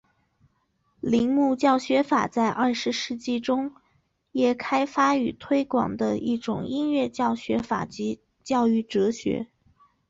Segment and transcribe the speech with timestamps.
[1.03, 3.75] 铃木教学法在二十世纪中
[4.31, 9.45] 叶开发与推广的一种音乐教学法及教育哲学。